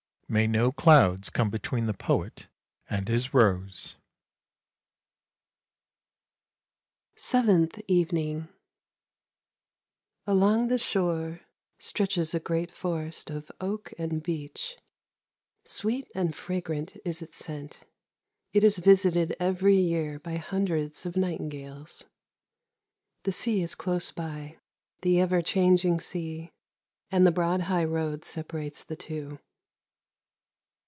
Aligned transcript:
May 0.33 0.47
no 0.47 0.71
clouds 0.71 1.29
come 1.29 1.49
between 1.49 1.87
the 1.87 1.93
poet 1.93 2.47
and 2.89 3.09
his 3.09 3.33
rose! 3.33 3.97
SEVENTH 7.17 7.79
EVENING" 7.89 8.47
Along 10.25 10.69
the 10.69 10.77
shore 10.77 11.41
stretches 11.79 12.33
a 12.33 12.39
great 12.39 12.71
forest 12.71 13.29
of 13.29 13.51
oak 13.59 13.93
and 13.97 14.23
beech; 14.23 14.77
sweet 15.65 16.09
and 16.15 16.33
fragrant 16.33 16.95
is 17.03 17.21
its 17.21 17.35
scent. 17.35 17.81
It 18.53 18.63
is 18.63 18.77
visited 18.77 19.35
every 19.37 19.75
year 19.75 20.17
by 20.17 20.37
hundreds 20.37 21.05
of 21.05 21.17
nightingales. 21.17 22.05
The 23.23 23.33
sea 23.33 23.61
is 23.61 23.75
close 23.75 24.11
by, 24.13 24.59
the 25.01 25.19
ever 25.19 25.41
changing 25.41 25.99
sea, 25.99 26.53
and 27.11 27.27
the 27.27 27.31
broad 27.31 27.63
high 27.63 27.83
road 27.83 28.23
separates 28.23 28.85
the 28.85 28.95
two. 28.95 29.37